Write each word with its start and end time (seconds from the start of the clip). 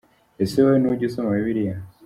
Ese 0.43 0.57
wowe 0.63 0.77
ntujya 0.79 1.05
usoma 1.09 1.35
Bibliya? 1.37 1.75